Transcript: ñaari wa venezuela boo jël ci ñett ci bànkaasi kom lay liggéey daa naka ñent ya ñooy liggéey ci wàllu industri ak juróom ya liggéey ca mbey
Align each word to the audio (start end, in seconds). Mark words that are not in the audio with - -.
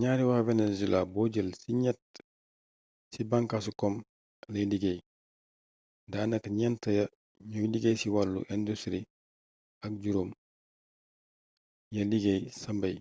ñaari 0.00 0.24
wa 0.30 0.38
venezuela 0.48 1.00
boo 1.12 1.26
jël 1.34 1.50
ci 1.60 1.70
ñett 1.82 2.02
ci 3.12 3.20
bànkaasi 3.30 3.70
kom 3.80 3.94
lay 4.52 4.66
liggéey 4.72 4.98
daa 6.12 6.26
naka 6.28 6.48
ñent 6.58 6.82
ya 6.98 7.04
ñooy 7.50 7.68
liggéey 7.72 7.96
ci 8.00 8.08
wàllu 8.14 8.40
industri 8.56 9.00
ak 9.84 9.92
juróom 10.02 10.30
ya 11.94 12.02
liggéey 12.10 12.42
ca 12.60 12.70
mbey 12.76 12.96